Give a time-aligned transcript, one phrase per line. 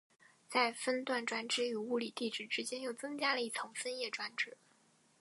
[0.49, 4.57] 在分段转址与物理地址之间又增加了一层分页转址。